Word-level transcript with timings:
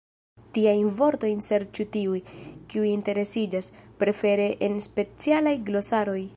Tiajn 0.53 0.87
vortojn 1.01 1.43
serĉu 1.47 1.85
tiuj, 1.97 2.21
kiuj 2.73 2.87
interesiĝas, 2.95 3.71
prefere 4.03 4.51
en 4.69 4.83
specialaj 4.91 5.59
glosaroj. 5.71 6.21